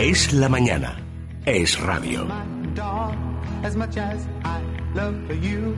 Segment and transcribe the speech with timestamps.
[0.00, 0.96] Es la mañana.
[1.44, 2.24] Es radio.
[3.64, 4.62] as much as I
[4.94, 5.74] love for you.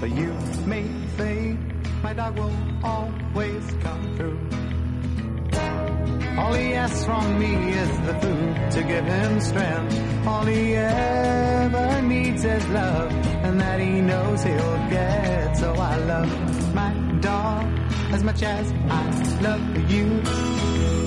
[0.00, 0.32] But you
[0.64, 0.86] may
[1.18, 1.58] say
[2.02, 4.40] my dog will always come through.
[6.38, 10.26] All he asks from me is the food to give him strength.
[10.26, 13.12] All he ever needs is love,
[13.44, 15.58] and that he knows he'll get.
[15.58, 17.66] So I love my dog
[18.14, 21.03] as much as I love you.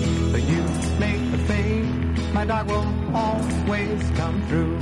[2.47, 4.79] My dog will always come through.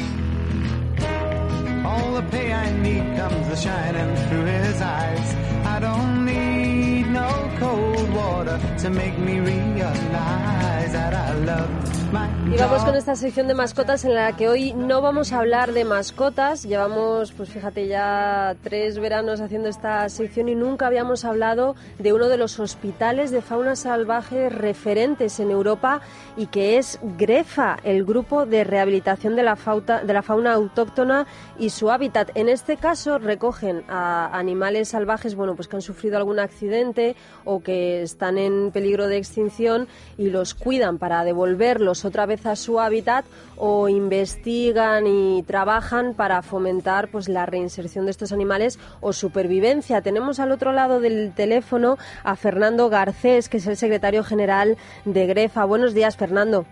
[1.83, 5.35] All the pay I need comes a shining through his eyes.
[5.65, 12.04] I don't need no cold water to make me realize that I love
[12.51, 15.73] Y vamos con esta sección de mascotas en la que hoy no vamos a hablar
[15.73, 16.63] de mascotas.
[16.63, 22.29] Llevamos, pues fíjate, ya tres veranos haciendo esta sección y nunca habíamos hablado de uno
[22.29, 26.01] de los hospitales de fauna salvaje referentes en Europa
[26.37, 31.25] y que es GREFA, el grupo de rehabilitación de la, fauta, de la fauna autóctona
[31.57, 32.31] y su hábitat.
[32.35, 37.63] En este caso recogen a animales salvajes, bueno, pues que han sufrido algún accidente o
[37.63, 39.87] que están en peligro de extinción
[40.17, 46.41] y los cuidan para devolverlos otra vez a su hábitat o investigan y trabajan para
[46.41, 50.01] fomentar pues la reinserción de estos animales o supervivencia.
[50.01, 55.27] Tenemos al otro lado del teléfono a Fernando Garcés, que es el secretario general de
[55.27, 55.63] Grefa.
[55.63, 56.65] Buenos días, Fernando.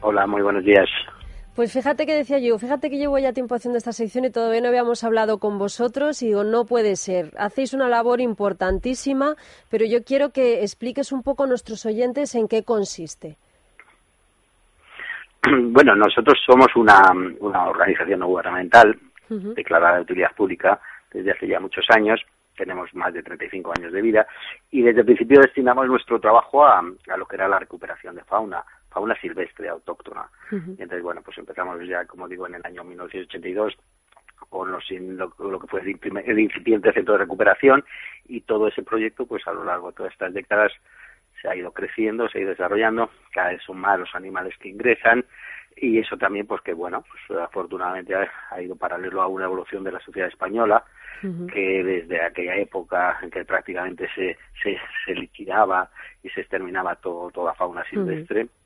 [0.00, 0.88] Hola, muy buenos días.
[1.58, 4.60] Pues fíjate que decía yo, fíjate que llevo ya tiempo haciendo esta sección y todavía
[4.60, 7.32] no habíamos hablado con vosotros y digo, no puede ser.
[7.36, 9.34] Hacéis una labor importantísima,
[9.68, 13.38] pero yo quiero que expliques un poco a nuestros oyentes en qué consiste.
[15.70, 17.00] Bueno, nosotros somos una,
[17.40, 20.80] una organización no gubernamental declarada de utilidad pública
[21.12, 22.20] desde hace ya muchos años.
[22.56, 24.26] Tenemos más de 35 años de vida
[24.70, 28.24] y desde el principio destinamos nuestro trabajo a, a lo que era la recuperación de
[28.24, 30.28] fauna, fauna silvestre autóctona.
[30.50, 33.76] Y entonces, bueno, pues empezamos ya, como digo, en el año 1982
[34.48, 37.84] con los, lo, lo, que fue el, el incipiente centro de recuperación
[38.26, 40.72] y todo ese proyecto, pues a lo largo de todas estas décadas
[41.40, 44.68] se ha ido creciendo, se ha ido desarrollando, cada vez son más los animales que
[44.68, 45.24] ingresan
[45.76, 49.84] y eso también pues que bueno, pues afortunadamente ha, ha ido paralelo a una evolución
[49.84, 50.84] de la sociedad española
[51.22, 51.52] uh -huh.
[51.52, 55.90] que desde aquella época en que prácticamente se, se, se liquidaba
[56.22, 58.57] y se exterminaba todo, toda fauna silvestre, uh -huh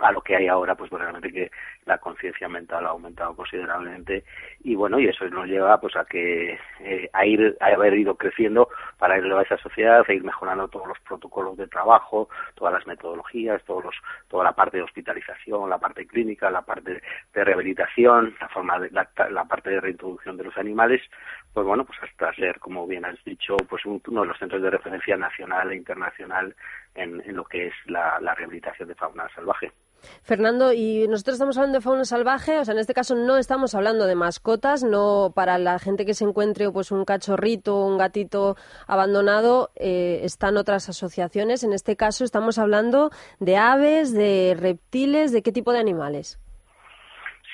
[0.00, 1.50] a lo que hay ahora, pues realmente que
[1.86, 4.24] la conciencia mental ha aumentado considerablemente
[4.60, 8.16] y bueno, y eso nos lleva pues a que eh, a ir a haber ido
[8.16, 8.68] creciendo
[8.98, 12.86] para ir a esa sociedad, a ir mejorando todos los protocolos de trabajo, todas las
[12.86, 13.94] metodologías, todos los,
[14.28, 17.00] toda la parte de hospitalización, la parte clínica, la parte
[17.32, 21.02] de rehabilitación, la forma de, la, la parte de reintroducción de los animales,
[21.52, 24.70] pues bueno, pues hasta ser, como bien has dicho, pues uno de los centros de
[24.70, 26.54] referencia nacional e internacional
[26.94, 29.70] en, en lo que es la rehabilitación de fauna salvaje.
[30.22, 33.74] Fernando, y nosotros estamos hablando de fauna salvaje, o sea, en este caso no estamos
[33.74, 38.56] hablando de mascotas, no para la gente que se encuentre pues un cachorrito, un gatito
[38.86, 41.64] abandonado, eh, están otras asociaciones.
[41.64, 43.10] En este caso estamos hablando
[43.40, 46.38] de aves, de reptiles, de qué tipo de animales.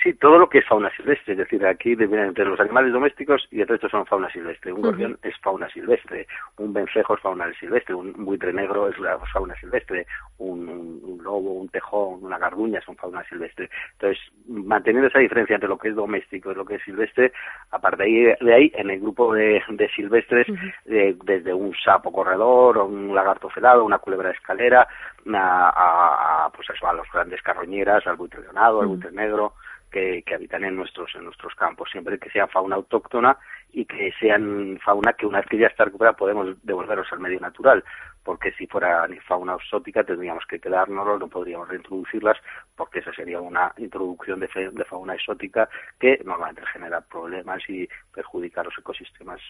[0.02, 3.60] Sí, todo lo que es fauna silvestre, es decir, aquí entre los animales domésticos y
[3.60, 4.72] el resto son fauna silvestre.
[4.72, 5.28] Un gorrión uh -huh.
[5.28, 8.96] es fauna silvestre, un vencejo es fauna silvestre, un buitre negro es
[9.32, 10.06] fauna silvestre,
[10.38, 13.68] un, un, un, lobo, un tejón, una garduña son fauna silvestre.
[13.92, 14.18] Entonces,
[14.48, 17.32] manteniendo esa diferencia entre lo que es doméstico y lo que es silvestre,
[17.70, 20.74] aparte de ahí, de ahí en el grupo de, de silvestres, uh -huh.
[20.86, 24.88] de, desde un sapo corredor, un lagarto celado, una culebra de escalera,
[25.34, 28.82] a, a, pues eso, a los grandes carroñeras, al buitre leonado, uh -huh.
[28.82, 29.52] al buitre negro,
[29.90, 33.36] que, que, habitan en nuestros en nuestros campos, siempre que sea fauna autóctona
[33.72, 37.40] y que sean fauna que una vez que ya está recuperada podemos devolverlos al medio
[37.40, 37.84] natural,
[38.24, 42.38] porque si fuera fauna exótica tendríamos que quedárnoslo, no podríamos reintroducirlas,
[42.76, 45.68] porque esa sería una introducción de, de fauna exótica
[45.98, 49.40] que normalmente genera problemas y perjudica los ecosistemas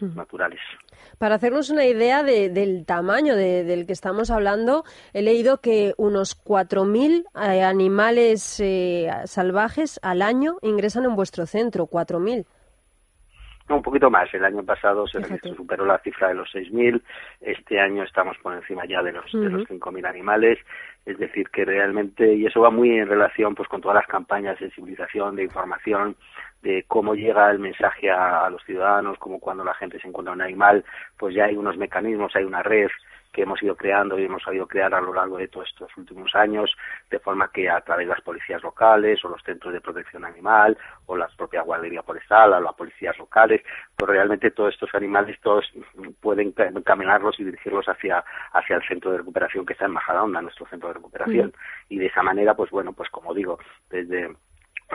[0.00, 0.60] naturales.
[1.18, 5.94] Para hacernos una idea de, del tamaño de, del que estamos hablando, he leído que
[5.96, 12.46] unos 4.000 eh, animales eh, salvajes al año ingresan en vuestro centro, 4.000.
[13.68, 14.32] No, un poquito más.
[14.34, 15.22] El año pasado se,
[15.54, 17.00] superó la cifra de los 6.000.
[17.40, 19.44] Este año estamos por encima ya de los, uh -huh.
[19.44, 20.58] de los 5.000 animales.
[21.06, 24.58] Es decir, que realmente, y eso va muy en relación pues con todas las campañas
[24.58, 26.16] de sensibilización, de información,
[26.62, 30.34] de cómo llega el mensaje a, a los ciudadanos, como cuando la gente se encuentra
[30.34, 30.84] un animal,
[31.18, 32.88] pues ya hay unos mecanismos, hay una red
[33.34, 36.34] que hemos ido creando y hemos sabido crear a lo largo de todos estos últimos
[36.34, 36.74] años,
[37.10, 40.78] de forma que a través de las policías locales o los centros de protección animal
[41.06, 43.60] o las propias guarderías forestal o las policías locales,
[43.96, 45.70] pues realmente todos estos animales todos
[46.20, 46.52] pueden
[46.84, 50.88] caminarlos y dirigirlos hacia, hacia el centro de recuperación que está en Majadahonda, nuestro centro
[50.88, 51.52] de recuperación.
[51.88, 53.58] Y de esa manera, pues bueno, pues como digo,
[53.90, 54.32] desde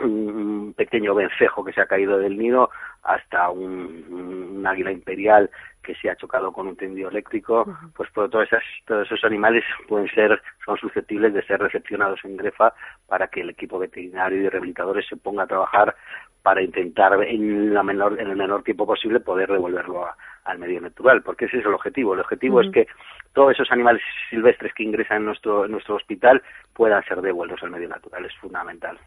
[0.02, 2.70] un pequeño vencejo que se ha caído del nido
[3.02, 5.50] hasta un, águila imperial
[5.82, 7.66] que se ha chocado con un tendido eléctrico,
[7.96, 8.30] pues todos,
[8.84, 12.74] todos esos animales pueden ser, son susceptibles de ser recepcionados en Grefa
[13.06, 15.96] para que el equipo veterinario y de rehabilitadores se ponga a trabajar
[16.42, 20.06] para intentar en, la menor, en el menor tiempo posible poder devolverlo
[20.44, 22.14] al medio natural, porque ese es el objetivo.
[22.14, 22.86] El objetivo es que
[23.32, 26.42] todos esos animales silvestres que ingresan en nuestro, en nuestro hospital
[26.74, 28.98] puedan ser devueltos al medio natural, es fundamental.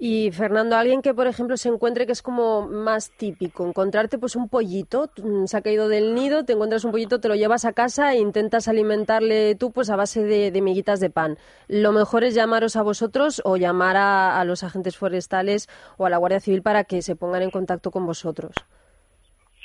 [0.00, 4.36] Y Fernando, alguien que por ejemplo se encuentre que es como más típico, encontrarte pues
[4.36, 7.64] un pollito, mm, se ha caído del nido, te encuentras un pollito, te lo llevas
[7.64, 11.36] a casa e intentas alimentarle tú pues a base de, de miguitas de pan.
[11.66, 16.18] Lo mejor es llamaros a vosotros o llamar a los agentes forestales o a la
[16.18, 18.54] Guardia Civil para que se pongan en contacto con vosotros.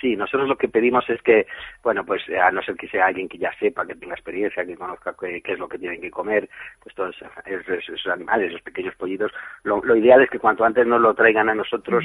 [0.03, 1.47] Sí, nosotros lo que pedimos es que,
[1.81, 4.75] bueno, pues a no ser que sea alguien que ya sepa, que tenga experiencia, que
[4.75, 6.49] conozca qué, es lo que tienen que comer,
[6.81, 7.15] pues todos
[7.45, 9.31] esos, animales, esos pequeños pollitos,
[9.63, 12.03] lo, ideal es que cuanto antes nos lo traigan a nosotros,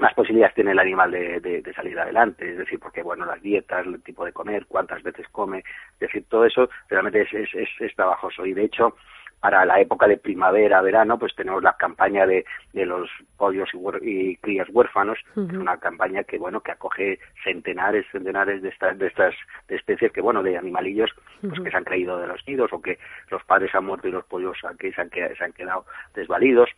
[0.00, 4.02] más posibilidades tiene el animal de, salir adelante, es decir, porque bueno, las dietas, el
[4.02, 8.46] tipo de comer, cuántas veces come, es decir, todo eso realmente es, es, es trabajoso.
[8.46, 8.96] Y de hecho
[9.40, 13.68] para la época de primavera, verano, pues tenemos la campaña de, de los pollos
[14.02, 18.98] y, crías huérfanos, que es una campaña que, bueno, que acoge centenares, centenares de estas,
[18.98, 19.34] de estas
[19.68, 22.98] especies que, bueno, de animalillos, pues que se han caído de los nidos o que
[23.30, 26.70] los padres han muerto y los pollos aquí se han, se han quedado desvalidos.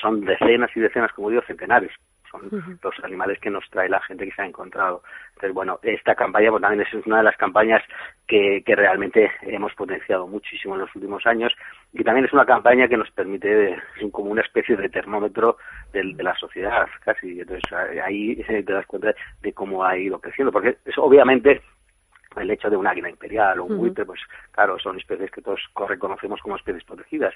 [0.00, 1.92] son decenas y decenas, como digo, centenares
[2.32, 5.02] son los animales que nos trae la gente que se ha encontrado.
[5.34, 7.82] Entonces, bueno, esta campaña pues, también es una de las campañas
[8.26, 11.52] que, que realmente hemos potenciado muchísimo en los últimos años
[11.92, 13.76] y también es una campaña que nos permite
[14.10, 15.58] como una especie de termómetro
[15.92, 17.40] de, de la sociedad, casi.
[17.40, 17.72] Entonces,
[18.04, 21.62] ahí te das cuenta de cómo ha ido creciendo, porque es obviamente
[22.36, 24.20] el hecho de un águila imperial o un buitre, pues
[24.50, 27.34] claro, son especies que todos reconocemos como especies protegidas,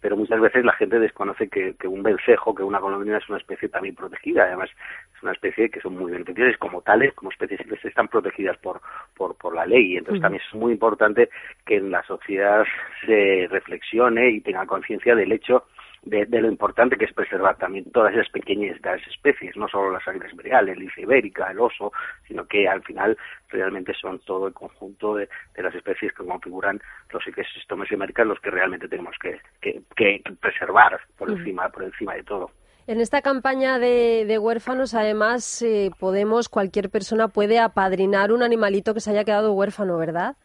[0.00, 3.68] pero muchas veces la gente desconoce que, un vencejo, que una golondrina es una especie
[3.68, 4.70] también protegida, además
[5.14, 8.56] es una especie que son muy bien y como tales, como especies silvestres están protegidas
[8.58, 8.80] por,
[9.16, 11.30] por, por la ley, entonces también es muy importante
[11.64, 12.64] que en la sociedad
[13.04, 15.64] se reflexione y tenga conciencia del hecho
[16.06, 20.30] de, lo importante que es preservar también todas esas pequeñas especies, no solo las águilas
[20.30, 21.92] imperiales, el ibérica, el oso,
[22.26, 23.18] sino que al final
[23.48, 26.80] realmente son todo el conjunto de, las especies que configuran
[27.12, 32.22] los ecosistemas americanos los que realmente tenemos que, que, preservar por encima, por encima de
[32.22, 32.50] todo.
[32.86, 39.00] En esta campaña de, huérfanos, además, eh, podemos, cualquier persona puede apadrinar un animalito que
[39.00, 40.36] se haya quedado huérfano, ¿verdad?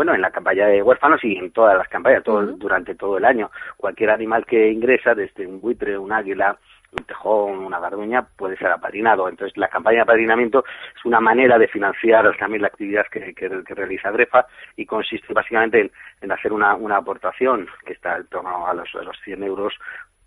[0.00, 3.24] Bueno, en la campaña de huérfanos y en todas las campañas, todo, durante todo el
[3.26, 3.50] año.
[3.76, 6.56] Cualquier animal que ingresa, desde un buitre, un águila,
[6.92, 9.28] un tejón, una garduña, puede ser apadrinado.
[9.28, 10.64] Entonces, la campaña de apadrinamiento
[10.96, 15.90] es una manera de financiar también la actividad que, que, realiza Grefa y consiste básicamente
[16.22, 19.74] en, hacer una, una, aportación que está en torno a los, a los 100 euros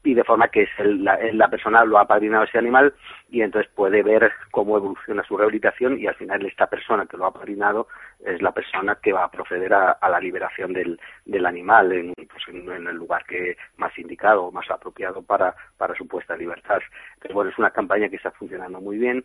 [0.04, 2.94] y de forma que es la, la, persona lo ha apadrinado ese animal
[3.30, 7.26] y entonces puede ver cómo evoluciona su rehabilitación y al final esta persona que lo
[7.26, 7.88] ha apadrinado
[8.26, 12.44] es la persona que va a proceder a, la liberación del, del animal en, pues
[12.50, 16.80] en, el lugar que más indicado, más apropiado para, para su puesta libertad.
[17.16, 19.24] Entonces, bueno, es una campaña que está funcionando muy bien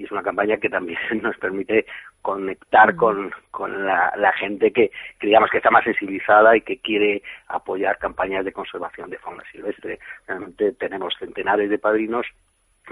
[0.00, 1.84] y es una campaña que también nos permite
[2.22, 6.78] conectar con, con la, la, gente que, que, digamos que está más sensibilizada y que
[6.78, 9.98] quiere apoyar campañas de conservación de fauna silvestre.
[10.26, 12.26] Realmente tenemos centenares de padrinos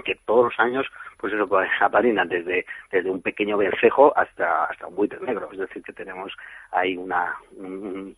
[0.05, 0.85] que todos los años
[1.19, 5.49] pues eso pues, apadrinan desde desde un pequeño vencejo hasta hasta un buitre negro.
[5.51, 6.31] Es decir que tenemos
[6.71, 8.15] ahí una un,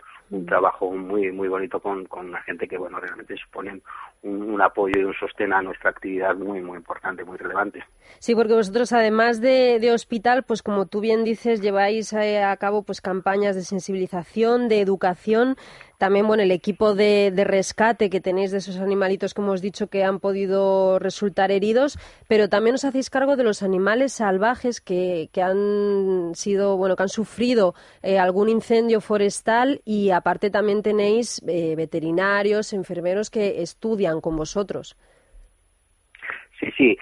[0.47, 3.81] trabajo muy muy bonito con, con la gente que bueno realmente suponen
[4.23, 7.83] un, apoyo y un sostén a nuestra actividad muy muy importante muy relevante.
[8.19, 12.55] Sí porque vosotros además de, de hospital pues como tú bien dices lleváis eh, a
[12.57, 15.57] cabo pues campañas de sensibilización de educación
[16.01, 20.03] también, bueno, el equipo de, rescate que tenéis de esos animalitos que hemos dicho que
[20.03, 26.33] han podido resultar heridos, pero también os hacéis cargo de los animales salvajes que, han
[26.33, 32.73] sido, bueno, que han sufrido eh, algún incendio forestal y aparte también tenéis eh, veterinarios,
[32.73, 34.97] enfermeros que estudian con vosotros.
[36.59, 36.97] Sí, sí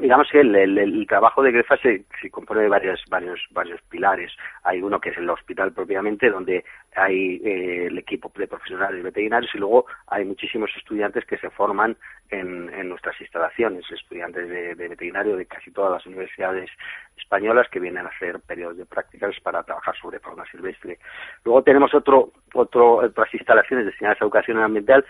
[0.00, 4.32] digamos que el, trabajo de Grefa se, compone de varios, varios, varios pilares.
[4.62, 9.54] Hay uno que es el hospital propiamente, donde hay eh, el equipo de profesionales veterinarios
[9.54, 11.96] y luego hay muchísimos estudiantes que se forman
[12.30, 16.70] en, nuestras instalaciones, estudiantes de, veterinario de casi todas las universidades
[17.16, 20.98] españolas que vienen a hacer periodos de prácticas para trabajar sobre fauna silvestre.
[21.44, 25.04] Luego tenemos otro, otro, otras instalaciones destinadas a educación ambiental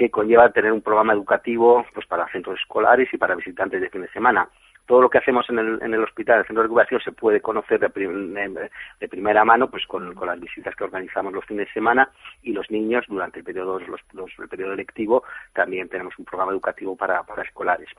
[0.00, 4.00] que conlleva tener un programa educativo pues para centros escolares y para visitantes de fin
[4.00, 4.48] de semana.
[4.86, 7.12] Todo lo que hacemos en el, en el hospital, en el centro de recuperación, se
[7.12, 11.66] puede conocer de, de primera mano pues con, con, las visitas que organizamos los fines
[11.66, 12.08] de semana
[12.42, 16.52] y los niños durante el periodo, los, los, el periodo lectivo también tenemos un programa
[16.52, 17.90] educativo para, para escolares.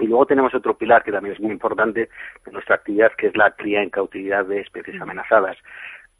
[0.00, 2.08] Y luego tenemos otro pilar que también es muy importante
[2.44, 5.56] de nuestra actividad, que es la cría en cautividad de especies amenazadas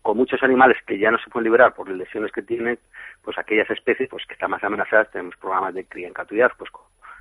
[0.09, 2.79] con muchos animales que ya no se pueden liberar por lesiones que tienen,
[3.21, 6.71] pues aquellas especies pues que están más amenazadas tenemos programas de cría en cautividad, pues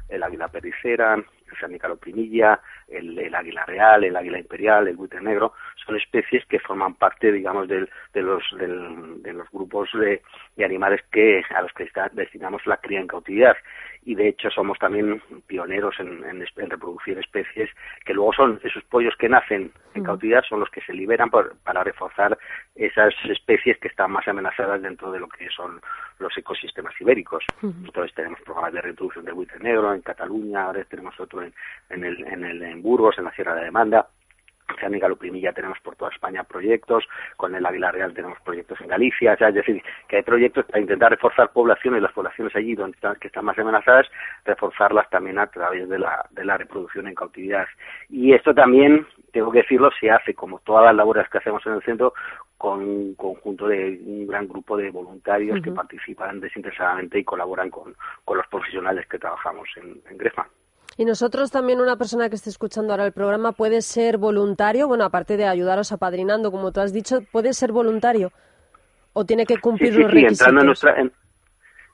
[0.08, 5.54] el águila pericera, el sanicalo primilla, el, águila real, el águila imperial, el buitre negro,
[5.86, 10.22] son especies que forman parte, digamos, del, de, los, de los grupos de,
[10.64, 13.56] animales que a los que destinamos la cría en cautividad.
[14.04, 17.70] Y de hecho somos también pioneros en, reproducir especies
[18.06, 21.84] que luego son esos pollos que nacen en cautividad son los que se liberan para
[21.84, 22.38] reforzar
[22.76, 25.82] esas especies que están más amenazadas dentro de lo que son
[26.20, 27.44] los ecosistemas ibéricos.
[27.62, 31.54] Entonces tenemos programas de reproducción del buitre negro en Cataluña, ahora tenemos otro en,
[31.90, 34.08] en, el, en, el, en Burgos, en la Sierra de Demanda
[34.82, 39.34] en Galuprimilla tenemos por toda España proyectos, con el Águila Real tenemos proyectos en Galicia,
[39.34, 43.28] es decir, que hay proyectos para intentar reforzar poblaciones, las poblaciones allí donde están, que
[43.28, 44.08] están más amenazadas,
[44.46, 47.68] reforzarlas también a través de la, de la reproducción en cautividad.
[48.10, 51.74] Y esto también, tengo que decirlo, se hace como todas las labores que hacemos en
[51.74, 52.14] el centro,
[52.58, 57.96] con un conjunto de un gran grupo de voluntarios que participan desinteresadamente y colaboran con,
[58.26, 60.48] con los profesionales que trabajamos en, en Grefma.
[60.98, 65.06] Y nosotros también, una persona que esté escuchando ahora el programa, puede ser voluntario, bueno,
[65.06, 68.32] aparte de ayudaros apadrinando, como tú has dicho, puede ser voluntario
[69.14, 70.42] o tiene que cumplir los requisitos.
[70.42, 70.96] Entrando en nuestra,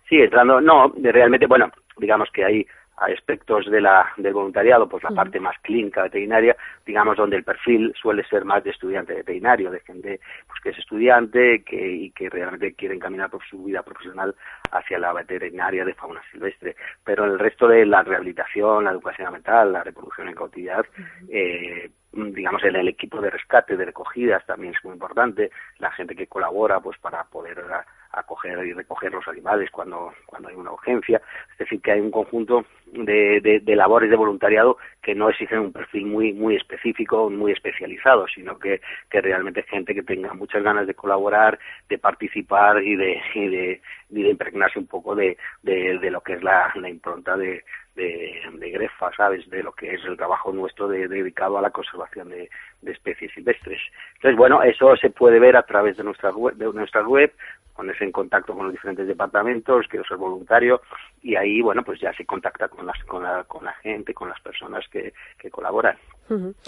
[0.10, 5.12] sí, entrando, no, realmente, bueno, digamos que hay aspectos de la, del voluntariado, pues la
[5.12, 9.80] parte más clínica veterinaria, digamos, donde el perfil suele ser más de estudiante veterinario, de
[9.82, 14.36] gente pues, que es estudiante que, y que realmente quiere encaminar por su vida profesional
[14.72, 16.76] hacia la veterinaria de fauna silvestre.
[17.04, 20.86] Pero el resto de la rehabilitación, la educación ambiental, la reproducción en cautividad,
[21.30, 26.16] eh, digamos, en el equipo de rescate, de recogidas también es muy importante, la gente
[26.16, 27.64] que colabora pues para poder
[28.14, 31.22] acoger y recoger los animales cuando, cuando hay una urgencia.
[31.52, 35.74] Es decir, que hay un conjunto de, de, labores de voluntariado que no exigen un
[35.74, 40.86] perfil muy, muy específico, muy especializado, sino que, que realmente gente que tenga muchas ganas
[40.86, 45.98] de colaborar, de participar y de, y de, y de impregnarse un poco de, de,
[45.98, 47.64] de lo que es la, la impronta de,
[47.96, 49.50] de, de, Grefa, ¿sabes?
[49.50, 52.50] De lo que es el trabajo nuestro dedicado a la conservación de,
[52.86, 53.80] especies silvestres.
[54.16, 57.34] Entonces, bueno, eso se puede ver a través de nuestra web, de nuestra web
[57.76, 60.82] ponerse en contacto con los diferentes departamentos, quiero ser voluntario
[61.22, 64.30] y ahí, bueno, pues ya se contacta con, las, con, la, con la gente, con
[64.30, 65.98] las personas que, que colaboran.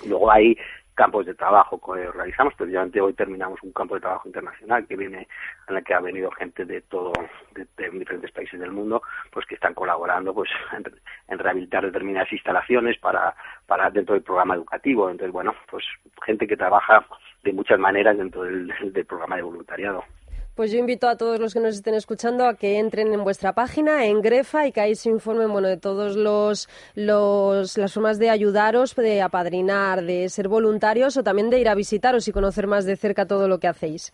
[0.08, 0.58] Luego hay
[0.96, 5.28] campos de trabajo que realizamos, precisamente hoy terminamos un campo de trabajo internacional que viene,
[5.68, 7.12] en el que ha venido gente de todo,
[7.54, 10.50] de, diferentes países del mundo, pues que están colaborando pues
[11.28, 13.36] en, rehabilitar determinadas instalaciones para,
[13.68, 15.10] para dentro del programa educativo.
[15.10, 15.84] Entonces, bueno, pues
[16.26, 17.06] gente que trabaja
[17.44, 20.04] de muchas maneras dentro del programa de voluntariado.
[20.56, 23.52] Pues yo invito a todos los que nos estén escuchando a que entren en vuestra
[23.52, 28.20] página, en Grefa, y que ahí se informen bueno, de todas los, los, las formas
[28.20, 32.68] de ayudaros, de apadrinar, de ser voluntarios o también de ir a visitaros y conocer
[32.68, 34.14] más de cerca todo lo que hacéis.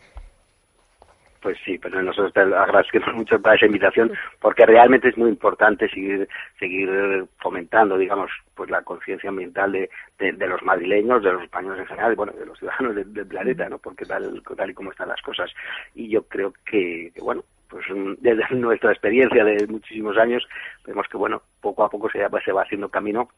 [1.42, 5.90] Pues sí, pero nosotros te agradecemos mucho para esa invitación porque realmente es muy importante
[5.90, 6.30] seguir
[6.60, 11.88] seguir fomentando, digamos, pues la conciencia ambiental de, de, los madrileños, de los españoles en
[11.88, 13.80] general, bueno, de los ciudadanos del, planeta, ¿no?
[13.80, 15.52] Porque tal, tal y como están las cosas.
[15.96, 20.48] Y yo creo que, que bueno, pues mm, desde nuestra experiencia de muchísimos años
[20.86, 23.30] vemos que bueno poco a poco se, se va haciendo camino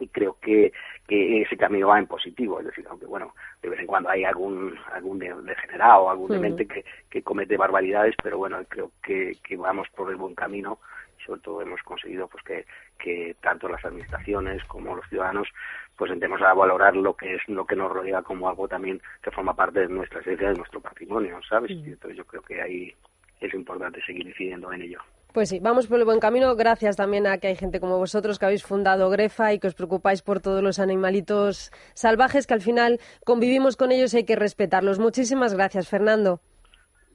[0.00, 0.72] y creo que,
[1.06, 4.24] que ese camino va en positivo, es decir, aunque bueno, de vez en cuando hay
[4.24, 9.88] algún algún degenerado, algún demente que, que comete barbaridades, pero bueno, creo que, que vamos
[9.94, 10.78] por el buen camino
[11.18, 12.66] y sobre todo hemos conseguido pues que,
[12.98, 15.48] que tanto las administraciones como los ciudadanos
[15.96, 19.30] pues entremos a valorar lo que es lo que nos rodea como algo también que
[19.30, 21.70] forma parte de nuestra esencia, de nuestro patrimonio, ¿sabes?
[21.70, 22.94] Y entonces yo creo que ahí
[23.40, 25.00] es importante seguir incidiendo en ello.
[25.36, 26.56] Pues sí, vamos por el buen camino.
[26.56, 29.74] Gracias también a que hay gente como vosotros que habéis fundado Grefa y que os
[29.74, 34.34] preocupáis por todos los animalitos salvajes que al final convivimos con ellos y hay que
[34.34, 34.98] respetarlos.
[34.98, 36.40] Muchísimas gracias, Fernando.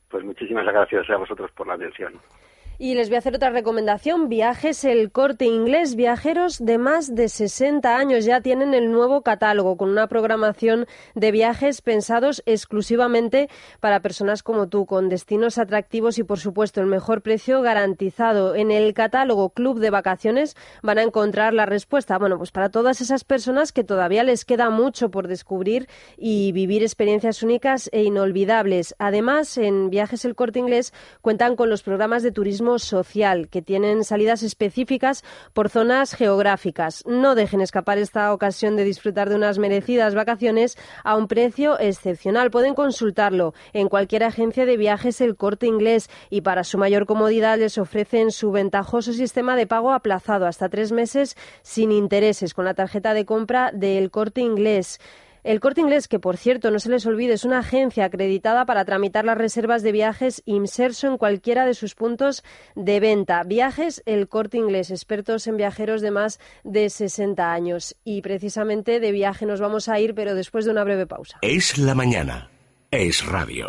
[0.08, 2.14] Pues muchísimas gracias a vosotros por la atención.
[2.84, 4.28] Y les voy a hacer otra recomendación.
[4.28, 5.96] Viajes El Corte Inglés.
[5.96, 11.30] Viajeros de más de 60 años ya tienen el nuevo catálogo con una programación de
[11.30, 13.50] viajes pensados exclusivamente
[13.82, 18.56] para personas como tú, con destinos atractivos y, por supuesto, el mejor precio garantizado.
[18.56, 22.18] En el catálogo Club de Vacaciones van a encontrar la respuesta.
[22.18, 26.82] Bueno, pues para todas esas personas que todavía les queda mucho por descubrir y vivir
[26.82, 28.96] experiencias únicas e inolvidables.
[28.98, 32.32] Además, en Viajes El Corte Inglés cuentan con los programas de
[32.80, 35.24] social, que tienen salidas específicas
[35.54, 37.04] por zonas geográficas.
[37.06, 42.52] No dejen escapar esta ocasión de disfrutar de unas merecidas vacaciones a un precio excepcional.
[42.52, 47.58] Pueden consultarlo en cualquier agencia de viajes El Corte Inglés y para su mayor comodidad
[47.58, 52.74] les ofrecen su ventajoso sistema de pago aplazado hasta tres meses sin intereses con la
[52.74, 55.00] tarjeta de compra del Corte Inglés.
[55.44, 58.86] El Corte Inglés, que por cierto, no se les olvide, es una agencia acreditada para
[58.86, 62.44] tramitar las reservas de viajes inserso en cualquiera de sus puntos
[62.76, 63.44] de venta.
[63.44, 67.96] Viajes El Corte Inglés, expertos en viajeros de más de 60 años.
[68.04, 71.40] Y precisamente de viaje nos vamos a ir, pero después de una breve pausa.
[71.42, 72.52] Es la mañana.
[72.92, 73.60] Es radio.